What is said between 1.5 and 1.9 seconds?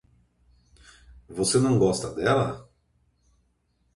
não